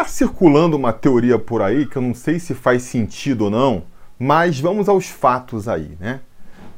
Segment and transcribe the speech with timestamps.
[0.00, 3.82] Tá circulando uma teoria por aí que eu não sei se faz sentido ou não,
[4.18, 6.20] mas vamos aos fatos aí, né?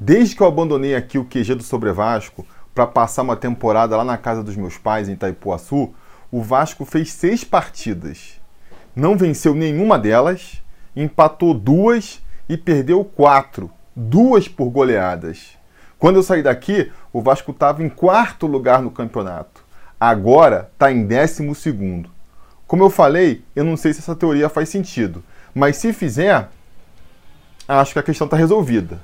[0.00, 4.04] Desde que eu abandonei aqui o QG do Sobre Vasco para passar uma temporada lá
[4.04, 5.94] na casa dos meus pais em Itaipuaçu,
[6.32, 8.40] o Vasco fez seis partidas.
[8.92, 10.60] Não venceu nenhuma delas,
[10.96, 15.56] empatou duas e perdeu quatro, duas por goleadas.
[15.96, 19.64] Quando eu saí daqui, o Vasco estava em quarto lugar no campeonato.
[20.00, 22.10] Agora está em décimo segundo.
[22.72, 25.22] Como eu falei, eu não sei se essa teoria faz sentido,
[25.54, 26.48] mas se fizer,
[27.68, 28.98] acho que a questão está resolvida.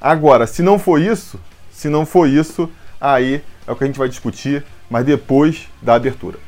[0.00, 1.38] Agora, se não for isso,
[1.70, 2.66] se não for isso,
[2.98, 6.38] aí é o que a gente vai discutir, mas depois da abertura.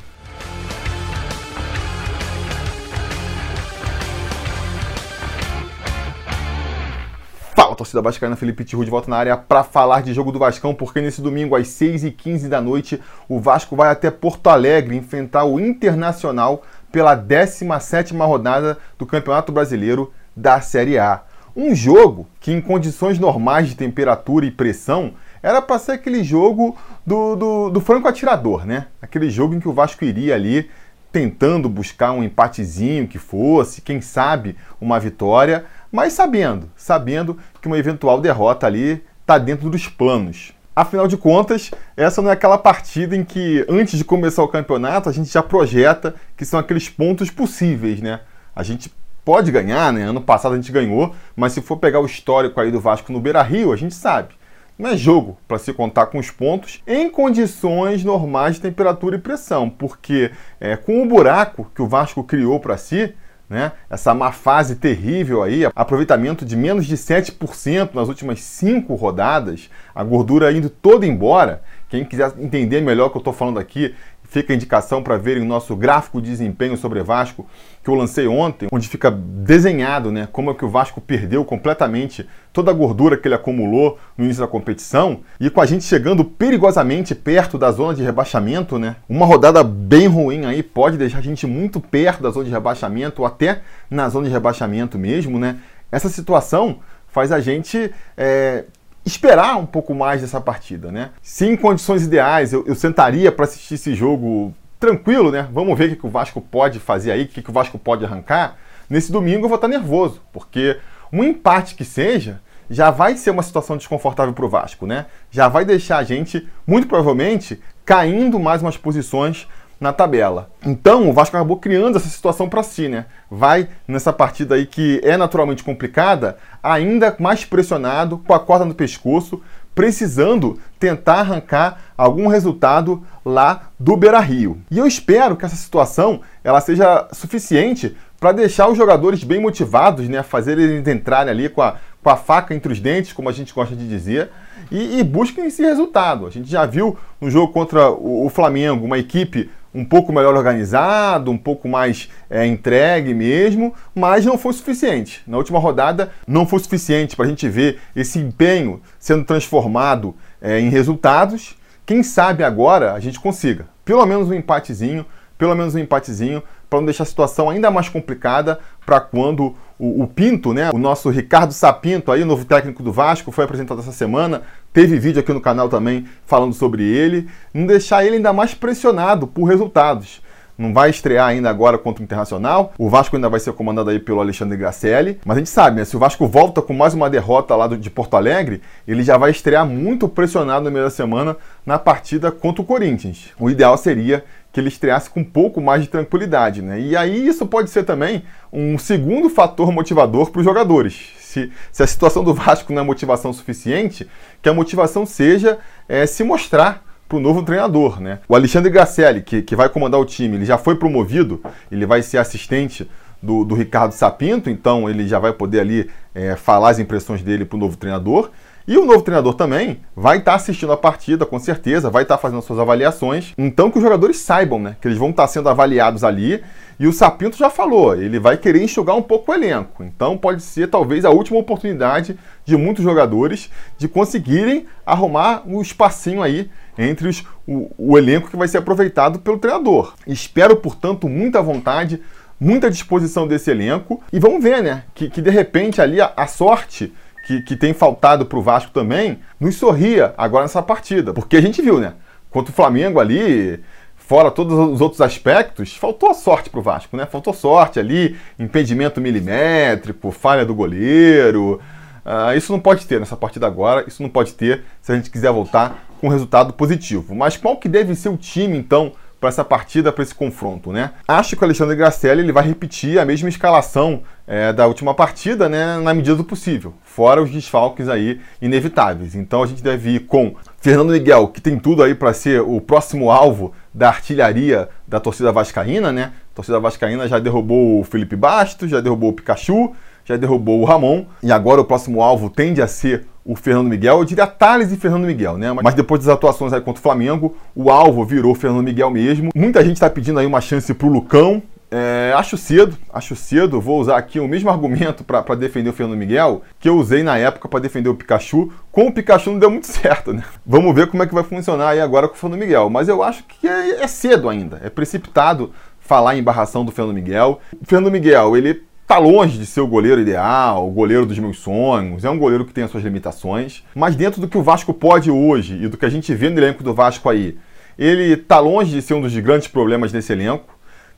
[7.82, 11.00] Torcida vascaína, Felipe Tiru de volta na área para falar de jogo do Vascão, porque
[11.00, 16.62] nesse domingo às 6h15 da noite o Vasco vai até Porto Alegre enfrentar o Internacional
[16.92, 21.22] pela 17ª rodada do Campeonato Brasileiro da Série A.
[21.56, 26.76] Um jogo que em condições normais de temperatura e pressão era para ser aquele jogo
[27.04, 28.86] do, do, do franco atirador, né?
[29.02, 30.70] Aquele jogo em que o Vasco iria ali
[31.10, 37.78] tentando buscar um empatezinho que fosse, quem sabe uma vitória, mas sabendo, sabendo que uma
[37.78, 40.54] eventual derrota ali está dentro dos planos.
[40.74, 45.10] Afinal de contas, essa não é aquela partida em que, antes de começar o campeonato,
[45.10, 48.20] a gente já projeta que são aqueles pontos possíveis, né?
[48.56, 48.90] A gente
[49.22, 50.04] pode ganhar, né?
[50.04, 53.20] Ano passado a gente ganhou, mas se for pegar o histórico aí do Vasco no
[53.20, 54.34] Beira Rio, a gente sabe.
[54.78, 59.20] Não é jogo para se contar com os pontos em condições normais de temperatura e
[59.20, 63.14] pressão, porque é, com o buraco que o Vasco criou para si,
[63.52, 63.72] né?
[63.90, 70.02] Essa má fase terrível aí, aproveitamento de menos de 7% nas últimas cinco rodadas, a
[70.02, 71.62] gordura indo toda embora.
[71.90, 73.94] Quem quiser entender melhor o que eu estou falando aqui,
[74.32, 77.46] fica a indicação para verem o nosso gráfico de desempenho sobre Vasco
[77.84, 82.26] que eu lancei ontem, onde fica desenhado né, como é que o Vasco perdeu completamente
[82.50, 86.24] toda a gordura que ele acumulou no início da competição e com a gente chegando
[86.24, 88.96] perigosamente perto da zona de rebaixamento, né?
[89.08, 93.22] Uma rodada bem ruim aí pode deixar a gente muito perto da zona de rebaixamento
[93.22, 95.58] ou até na zona de rebaixamento mesmo, né?
[95.90, 96.78] Essa situação
[97.08, 98.64] faz a gente é,
[99.04, 101.10] esperar um pouco mais dessa partida, né?
[101.20, 105.48] Se em condições ideais eu, eu sentaria para assistir esse jogo tranquilo, né?
[105.52, 108.04] Vamos ver o que, o Vasco pode fazer aí, o que, que o Vasco pode
[108.04, 108.56] arrancar.
[108.88, 110.78] Nesse domingo eu vou estar nervoso, porque
[111.12, 112.40] um empate que seja
[112.70, 115.06] já vai ser uma situação desconfortável para o Vasco, né?
[115.30, 119.46] Já vai deixar a gente, muito provavelmente, caindo mais umas posições
[119.82, 120.48] na tabela.
[120.64, 123.06] Então, o Vasco acabou criando essa situação para si, né?
[123.28, 128.76] Vai nessa partida aí que é naturalmente complicada, ainda mais pressionado, com a corda no
[128.76, 129.42] pescoço,
[129.74, 134.62] precisando tentar arrancar algum resultado lá do Beira-Rio.
[134.70, 140.08] E eu espero que essa situação ela seja suficiente para deixar os jogadores bem motivados,
[140.08, 143.32] né, fazer eles entrarem ali com a, com a faca entre os dentes, como a
[143.32, 144.30] gente gosta de dizer,
[144.70, 146.24] e, e busquem esse resultado.
[146.24, 150.34] A gente já viu no jogo contra o, o Flamengo uma equipe um pouco melhor
[150.34, 155.22] organizado, um pouco mais é, entregue mesmo, mas não foi suficiente.
[155.26, 160.60] Na última rodada não foi suficiente para a gente ver esse empenho sendo transformado é,
[160.60, 161.56] em resultados.
[161.86, 165.04] Quem sabe agora a gente consiga pelo menos um empatezinho,
[165.36, 170.04] pelo menos um empatezinho, para não deixar a situação ainda mais complicada para quando o,
[170.04, 173.80] o, Pinto, né, o nosso Ricardo Sapinto, aí, o novo técnico do Vasco, foi apresentado
[173.80, 178.32] essa semana, teve vídeo aqui no canal também falando sobre ele, não deixar ele ainda
[178.32, 180.22] mais pressionado por resultados.
[180.56, 182.72] Não vai estrear ainda agora contra o Internacional.
[182.78, 185.18] O Vasco ainda vai ser comandado aí pelo Alexandre Gracelli.
[185.24, 185.84] Mas a gente sabe, né?
[185.84, 189.30] Se o Vasco volta com mais uma derrota lá de Porto Alegre, ele já vai
[189.30, 193.30] estrear muito pressionado no meio da semana na partida contra o Corinthians.
[193.40, 196.78] O ideal seria que ele estreasse com um pouco mais de tranquilidade, né?
[196.78, 201.12] E aí isso pode ser também um segundo fator motivador para os jogadores.
[201.18, 204.06] Se, se, a situação do Vasco não é motivação suficiente,
[204.42, 205.58] que a motivação seja
[205.88, 208.18] é, se mostrar para o novo treinador, né?
[208.28, 212.02] O Alexandre Gracelli, que, que vai comandar o time, ele já foi promovido, ele vai
[212.02, 212.88] ser assistente
[213.22, 217.46] do, do Ricardo Sapinto, então ele já vai poder ali é, falar as impressões dele
[217.46, 218.30] para o novo treinador.
[218.66, 222.16] E o novo treinador também vai estar tá assistindo a partida, com certeza, vai estar
[222.16, 223.32] tá fazendo suas avaliações.
[223.36, 224.76] Então que os jogadores saibam, né?
[224.80, 226.42] Que eles vão estar tá sendo avaliados ali.
[226.78, 229.82] E o Sapinto já falou, ele vai querer enxugar um pouco o elenco.
[229.82, 236.22] Então pode ser talvez a última oportunidade de muitos jogadores de conseguirem arrumar um espacinho
[236.22, 239.94] aí entre os, o, o elenco que vai ser aproveitado pelo treinador.
[240.06, 242.00] Espero, portanto, muita vontade,
[242.38, 244.02] muita disposição desse elenco.
[244.12, 244.84] E vamos ver, né?
[244.94, 246.92] Que, que de repente ali a, a sorte
[247.24, 251.12] que, que tem faltado para o Vasco também, nos sorria agora nessa partida.
[251.12, 251.94] Porque a gente viu, né?
[252.30, 253.60] Contra o Flamengo ali,
[253.96, 257.06] fora todos os outros aspectos, faltou sorte para o Vasco, né?
[257.06, 261.60] Faltou sorte ali, impedimento milimétrico, falha do goleiro.
[262.04, 265.10] Uh, isso não pode ter nessa partida agora, isso não pode ter se a gente
[265.10, 267.14] quiser voltar com resultado positivo.
[267.14, 268.92] Mas qual que deve ser o time, então,
[269.22, 270.90] para essa partida, para esse confronto, né?
[271.06, 275.48] Acho que o Alexandre Gracelli ele vai repetir a mesma escalação é, da última partida,
[275.48, 279.14] né, na medida do possível, fora os desfalques aí inevitáveis.
[279.14, 282.60] Então a gente deve ir com Fernando Miguel, que tem tudo aí para ser o
[282.60, 286.12] próximo alvo da artilharia da torcida vascaína, né?
[286.32, 289.72] A torcida vascaína já derrubou o Felipe Bastos, já derrubou o Pikachu,
[290.04, 293.98] já derrubou o Ramon, e agora o próximo alvo tende a ser o Fernando Miguel,
[293.98, 295.52] eu diria Thales e Fernando Miguel, né?
[295.52, 299.30] Mas depois das atuações aí contra o Flamengo, o alvo virou Fernando Miguel mesmo.
[299.34, 301.42] Muita gente está pedindo aí uma chance pro Lucão.
[301.74, 303.60] É, acho cedo, acho cedo.
[303.60, 307.16] Vou usar aqui o mesmo argumento para defender o Fernando Miguel que eu usei na
[307.16, 308.52] época para defender o Pikachu.
[308.70, 310.22] Com o Pikachu não deu muito certo, né?
[310.44, 312.68] Vamos ver como é que vai funcionar aí agora com o Fernando Miguel.
[312.68, 316.94] Mas eu acho que é, é cedo ainda, é precipitado falar em barração do Fernando
[316.94, 317.40] Miguel.
[317.58, 321.38] O Fernando Miguel, ele Tá longe de ser o goleiro ideal, o goleiro dos meus
[321.38, 324.74] sonhos, é um goleiro que tem as suas limitações, mas dentro do que o Vasco
[324.74, 327.38] pode hoje e do que a gente vê no elenco do Vasco aí,
[327.78, 330.54] ele tá longe de ser um dos grandes problemas desse elenco.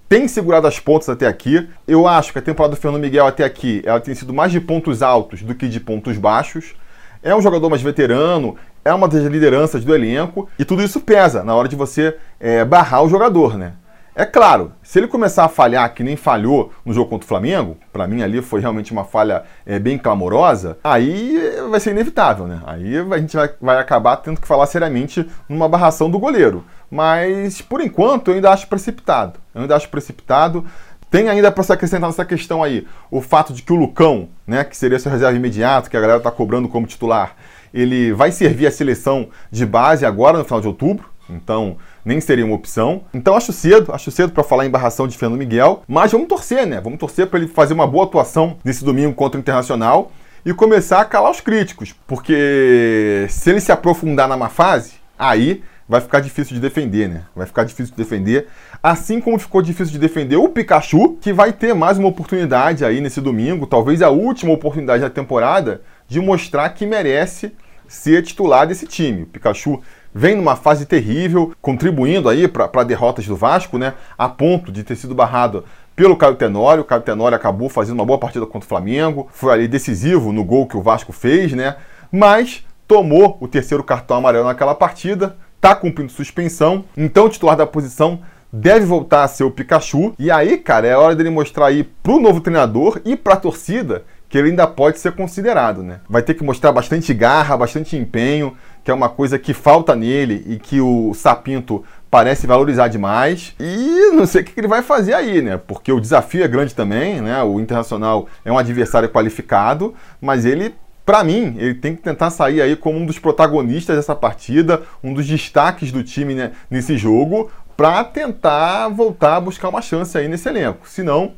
[0.08, 1.68] Tem segurado as pontas até aqui.
[1.86, 4.60] Eu acho que a temporada do Fernando Miguel até aqui ela tem sido mais de
[4.60, 6.74] pontos altos do que de pontos baixos.
[7.22, 11.44] É um jogador mais veterano, é uma das lideranças do elenco e tudo isso pesa
[11.44, 13.74] na hora de você é, barrar o jogador, né?
[14.16, 17.76] É claro, se ele começar a falhar que nem falhou no jogo contra o Flamengo,
[17.92, 21.36] para mim ali foi realmente uma falha é, bem clamorosa, aí
[21.68, 22.60] vai ser inevitável, né?
[22.64, 26.64] Aí a gente vai, vai acabar tendo que falar seriamente numa barração do goleiro.
[26.88, 29.40] Mas, por enquanto, eu ainda acho precipitado.
[29.52, 30.64] Eu ainda acho precipitado.
[31.10, 34.62] Tem ainda para se acrescentar nessa questão aí o fato de que o Lucão, né,
[34.62, 37.34] que seria seu reserva imediato, que a galera está cobrando como titular,
[37.72, 41.08] ele vai servir a seleção de base agora no final de outubro.
[41.28, 43.02] Então, nem seria uma opção.
[43.12, 46.66] Então, acho cedo, acho cedo para falar em barração de Fernando Miguel, mas vamos torcer,
[46.66, 46.80] né?
[46.80, 50.12] Vamos torcer para ele fazer uma boa atuação nesse domingo contra o Internacional
[50.44, 55.62] e começar a calar os críticos, porque se ele se aprofundar na má fase, aí
[55.88, 57.22] vai ficar difícil de defender, né?
[57.34, 58.48] Vai ficar difícil de defender,
[58.82, 63.00] assim como ficou difícil de defender o Pikachu, que vai ter mais uma oportunidade aí
[63.00, 67.52] nesse domingo, talvez a última oportunidade da temporada, de mostrar que merece
[67.88, 69.22] ser titular desse time.
[69.22, 69.80] O Pikachu
[70.14, 73.94] vem numa fase terrível, contribuindo aí para derrotas do Vasco, né?
[74.16, 75.64] A ponto de ter sido barrado
[75.96, 76.82] pelo Caio Tenório.
[76.82, 80.44] O Caio Tenório acabou fazendo uma boa partida contra o Flamengo, foi ali decisivo no
[80.44, 81.76] gol que o Vasco fez, né?
[82.10, 87.66] Mas tomou o terceiro cartão amarelo naquela partida, tá cumprindo suspensão, então o titular da
[87.66, 88.20] posição
[88.52, 90.14] deve voltar a ser o Pikachu.
[90.16, 94.04] E aí, cara, é hora dele mostrar aí pro novo treinador e pra torcida
[94.34, 96.00] que ele ainda pode ser considerado, né?
[96.10, 100.44] Vai ter que mostrar bastante garra, bastante empenho, que é uma coisa que falta nele
[100.48, 103.54] e que o Sapinto parece valorizar demais.
[103.60, 105.56] E não sei o que ele vai fazer aí, né?
[105.56, 107.40] Porque o desafio é grande também, né?
[107.44, 110.74] O Internacional é um adversário qualificado, mas ele
[111.06, 115.14] para mim, ele tem que tentar sair aí como um dos protagonistas dessa partida, um
[115.14, 120.26] dos destaques do time né, nesse jogo, para tentar voltar a buscar uma chance aí
[120.26, 120.88] nesse elenco.
[120.88, 121.34] Senão,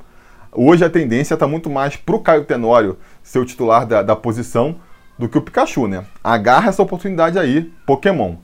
[0.59, 4.17] Hoje a tendência está muito mais para o Caio Tenório ser o titular da, da
[4.17, 4.77] posição
[5.19, 6.07] do que o Pikachu, né?
[6.25, 8.37] Agarra essa oportunidade aí, Pokémon.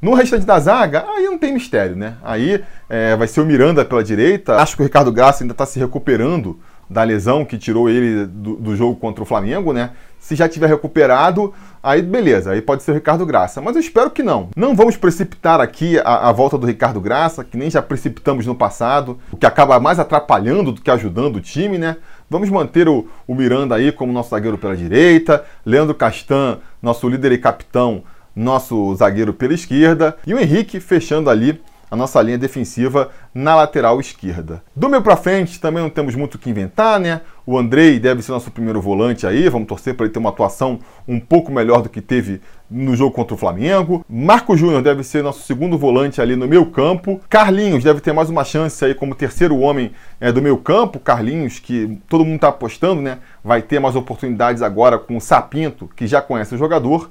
[0.00, 2.18] No restante da zaga, aí não tem mistério, né?
[2.22, 4.54] Aí é, vai ser o Miranda pela direita.
[4.56, 6.56] Acho que o Ricardo Graça ainda está se recuperando
[6.88, 9.90] da lesão que tirou ele do, do, jogo contra o Flamengo, né?
[10.18, 11.52] Se já tiver recuperado,
[11.82, 13.60] aí beleza, aí pode ser o Ricardo Graça.
[13.60, 14.48] Mas eu espero que não.
[14.56, 18.54] Não vamos precipitar aqui a, a, volta do Ricardo Graça, que nem já precipitamos no
[18.54, 21.96] passado, o que acaba mais atrapalhando do que ajudando o time, né?
[22.28, 27.32] Vamos manter o, o Miranda aí como nosso zagueiro pela direita, Leandro Castan, nosso líder
[27.32, 28.02] e capitão,
[28.34, 34.00] nosso zagueiro pela esquerda, e o Henrique fechando ali a nossa linha defensiva na lateral
[34.00, 34.62] esquerda.
[34.74, 37.20] Do meio para frente também não temos muito o que inventar, né?
[37.46, 40.80] O Andrei deve ser nosso primeiro volante aí, vamos torcer para ele ter uma atuação
[41.06, 44.04] um pouco melhor do que teve no jogo contra o Flamengo.
[44.08, 47.20] Marco Júnior deve ser nosso segundo volante ali no meio campo.
[47.28, 50.98] Carlinhos deve ter mais uma chance aí como terceiro homem é, do meio campo.
[50.98, 53.18] Carlinhos, que todo mundo está apostando, né?
[53.44, 57.10] Vai ter mais oportunidades agora com o Sapinto, que já conhece o jogador.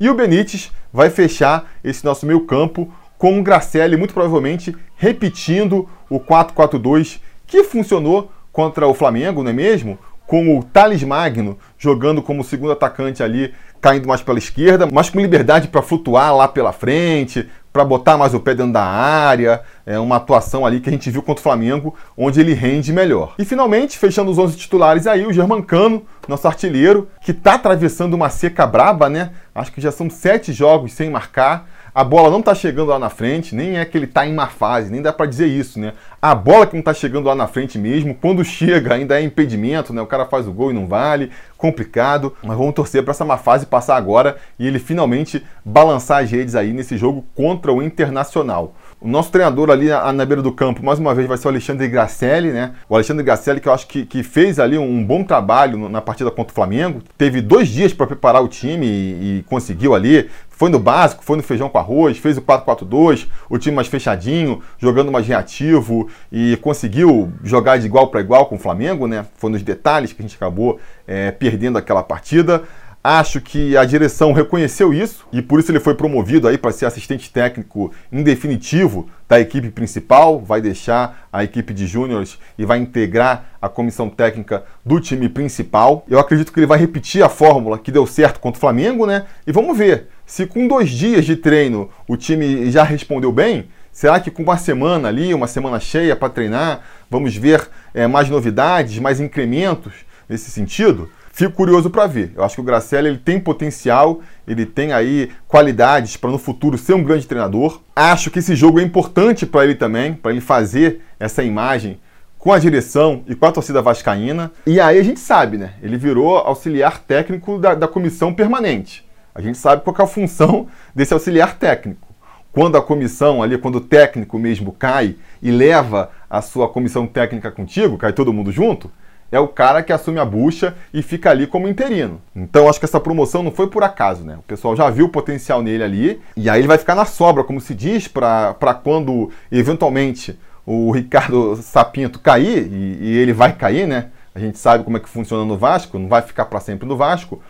[0.00, 2.92] E o Benítez vai fechar esse nosso meio campo
[3.24, 9.54] com o Gracelli muito provavelmente repetindo o 4-4-2 que funcionou contra o Flamengo, não é
[9.54, 9.98] mesmo?
[10.26, 15.20] Com o Thales Magno jogando como segundo atacante ali, caindo mais pela esquerda, mas com
[15.20, 19.62] liberdade para flutuar lá pela frente, para botar mais o pé dentro da área.
[19.86, 23.36] É uma atuação ali que a gente viu contra o Flamengo, onde ele rende melhor.
[23.38, 28.28] E finalmente, fechando os 11 titulares aí, o Germancano, nosso artilheiro, que está atravessando uma
[28.28, 29.30] seca braba, né?
[29.54, 33.08] Acho que já são sete jogos sem marcar a bola não tá chegando lá na
[33.08, 35.92] frente, nem é que ele tá em má fase, nem dá para dizer isso, né?
[36.20, 39.92] A bola que não tá chegando lá na frente mesmo, quando chega ainda é impedimento,
[39.92, 40.02] né?
[40.02, 43.36] O cara faz o gol e não vale, complicado, mas vamos torcer para essa má
[43.36, 48.74] fase passar agora e ele finalmente balançar as redes aí nesse jogo contra o Internacional.
[49.04, 51.50] O nosso treinador ali na, na, beira do campo, mais uma vez, vai ser o
[51.50, 52.72] Alexandre Gracelli, né?
[52.88, 56.30] O Alexandre Gracelli, que eu acho que, que fez ali um, bom trabalho na partida
[56.30, 57.02] contra o Flamengo.
[57.18, 60.30] Teve dois dias para preparar o time e, e, conseguiu ali.
[60.48, 64.62] Foi no básico, foi no feijão com arroz, fez o 4-4-2, o time mais fechadinho,
[64.78, 69.26] jogando mais reativo e conseguiu jogar de igual para igual com o Flamengo, né?
[69.36, 72.62] Foi nos detalhes que a gente acabou é, perdendo aquela partida.
[73.06, 76.86] Acho que a direção reconheceu isso e por isso ele foi promovido aí para ser
[76.86, 82.78] assistente técnico em definitivo da equipe principal, vai deixar a equipe de júniores e vai
[82.78, 86.06] integrar a comissão técnica do time principal.
[86.08, 89.26] Eu acredito que ele vai repetir a fórmula que deu certo contra o Flamengo, né?
[89.46, 93.68] E vamos ver se com dois dias de treino o time já respondeu bem.
[93.92, 96.80] Será que com uma semana ali, uma semana cheia para treinar,
[97.10, 99.92] vamos ver é, mais novidades, mais incrementos
[100.26, 101.10] nesse sentido?
[101.36, 102.30] Fico curioso para ver.
[102.36, 106.78] Eu acho que o Gracelli ele tem potencial, ele tem aí qualidades para no futuro
[106.78, 107.80] ser um grande treinador.
[107.96, 111.98] Acho que esse jogo é importante para ele também, para ele fazer essa imagem
[112.38, 114.52] com a direção e com a torcida vascaína.
[114.64, 115.72] E aí a gente sabe, né?
[115.82, 119.04] Ele virou auxiliar técnico da, da comissão permanente.
[119.34, 122.06] A gente sabe qual é a função desse auxiliar técnico.
[122.52, 127.50] Quando a comissão ali, quando o técnico mesmo cai e leva a sua comissão técnica
[127.50, 128.88] contigo, cai todo mundo junto,
[129.30, 132.20] é o cara que assume a bucha e fica ali como interino.
[132.34, 134.36] Então acho que essa promoção não foi por acaso, né?
[134.38, 137.42] O pessoal já viu o potencial nele ali e aí ele vai ficar na sobra,
[137.42, 143.86] como se diz, para quando eventualmente o Ricardo Sapinto cair, e, e, ele vai cair,
[143.86, 144.06] né?
[144.34, 146.96] A gente sabe como é que funciona no Vasco, não vai ficar para sempre no
[146.96, 147.42] Vasco.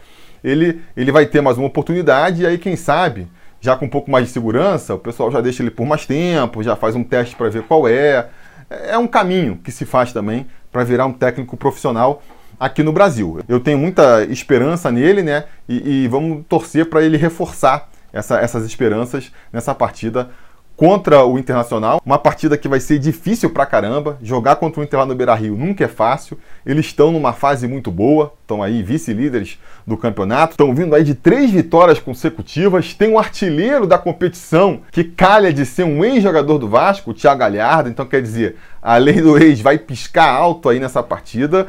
[0.43, 3.29] Ele, ele vai ter mais uma oportunidade e aí, quem sabe,
[3.61, 6.63] já com um pouco mais de segurança, o pessoal já deixa ele por mais tempo,
[6.63, 8.29] já faz um teste para ver qual é.
[8.69, 12.21] É um caminho que se faz também para virar um técnico profissional
[12.59, 13.39] aqui no Brasil.
[13.49, 15.45] Eu tenho muita esperança nele, né?
[15.69, 20.31] E, e vamos torcer para ele reforçar essa, essas esperanças nessa partida
[20.77, 22.01] contra o Internacional.
[22.05, 24.19] Uma partida que vai ser difícil pra caramba.
[24.23, 26.39] Jogar contra o Inter lá no Beira Rio nunca é fácil.
[26.65, 31.15] Eles estão numa fase muito boa, estão aí vice-líderes do campeonato, estão vindo aí de
[31.15, 32.95] três vitórias consecutivas.
[32.95, 37.41] Tem um artilheiro da competição que calha de ser um ex-jogador do Vasco, o Thiago
[37.41, 37.89] Galhardo.
[37.89, 41.67] Então, quer dizer, a lei do ex vai piscar alto aí nessa partida.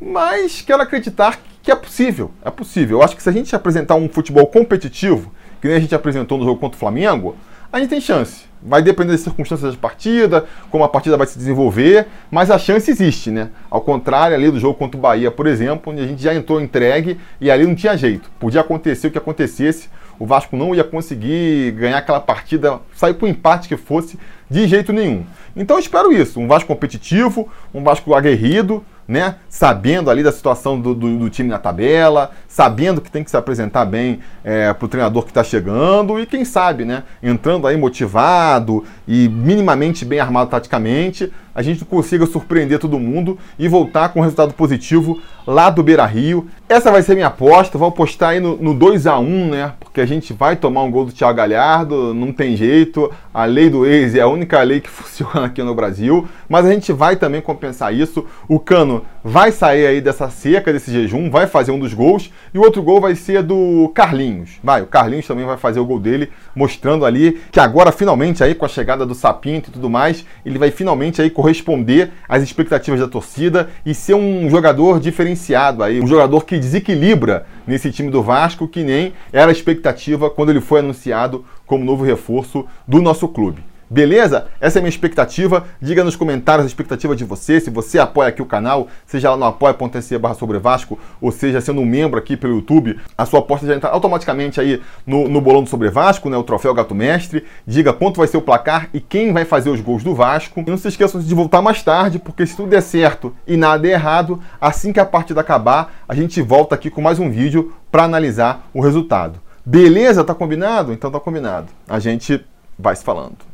[0.00, 2.30] Mas quero acreditar que é possível.
[2.44, 2.98] É possível.
[2.98, 6.36] Eu acho que se a gente apresentar um futebol competitivo, que nem a gente apresentou
[6.36, 7.34] no jogo contra o Flamengo,
[7.74, 8.44] a gente tem chance.
[8.62, 12.88] Vai depender das circunstâncias da partida, como a partida vai se desenvolver, mas a chance
[12.88, 13.50] existe, né?
[13.68, 16.60] Ao contrário ali do jogo contra o Bahia, por exemplo, onde a gente já entrou
[16.60, 18.30] entregue e ali não tinha jeito.
[18.38, 19.90] Podia acontecer o que acontecesse,
[20.20, 24.16] o Vasco não ia conseguir ganhar aquela partida, sair com o empate que fosse,
[24.48, 25.24] de jeito nenhum.
[25.56, 29.36] Então eu espero isso, um Vasco competitivo, um Vasco aguerrido, né?
[29.48, 33.36] Sabendo ali da situação do, do, do, time na tabela, sabendo que tem que se
[33.36, 37.02] apresentar bem é, para o treinador que está chegando e quem sabe, né?
[37.22, 43.68] Entrando aí motivado e minimamente bem armado taticamente, a gente consiga surpreender todo mundo e
[43.68, 46.48] voltar com um resultado positivo lá do Beira Rio.
[46.68, 49.72] Essa vai ser minha aposta, vou apostar aí no, no 2 a 1 né?
[49.78, 53.10] Porque a gente vai tomar um gol do Thiago Galhardo, não tem jeito.
[53.32, 56.72] A lei do ex é a única lei que funciona aqui no Brasil, mas a
[56.72, 58.26] gente vai também compensar isso.
[58.48, 62.58] O Cano vai sair aí dessa seca, desse jejum, vai fazer um dos gols e
[62.58, 64.58] o outro gol vai ser do Carlinhos.
[64.62, 68.54] Vai, o Carlinhos também vai fazer o gol dele, mostrando ali que agora finalmente aí
[68.54, 73.00] com a chegada do Sapinto e tudo mais, ele vai finalmente aí corresponder às expectativas
[73.00, 78.22] da torcida e ser um jogador diferenciado aí, um jogador que desequilibra nesse time do
[78.22, 83.28] Vasco, que nem era a expectativa quando ele foi anunciado como novo reforço do nosso
[83.28, 83.73] clube.
[83.94, 84.48] Beleza?
[84.60, 85.68] Essa é a minha expectativa.
[85.80, 89.36] Diga nos comentários a expectativa de você, se você apoia aqui o canal, seja lá
[89.36, 93.38] no apoia.se barra sobre Vasco, ou seja, sendo um membro aqui pelo YouTube, a sua
[93.38, 96.36] aposta já entra automaticamente aí no, no bolão do Sobre Vasco, né?
[96.36, 97.44] O troféu Gato Mestre.
[97.64, 100.64] Diga quanto vai ser o placar e quem vai fazer os gols do Vasco.
[100.66, 103.78] E não se esqueçam de voltar mais tarde, porque se tudo der certo e nada
[103.78, 107.72] der errado, assim que a partida acabar, a gente volta aqui com mais um vídeo
[107.92, 109.38] para analisar o resultado.
[109.64, 110.24] Beleza?
[110.24, 110.92] Tá combinado?
[110.92, 111.68] Então tá combinado.
[111.88, 112.44] A gente
[112.76, 113.53] vai se falando.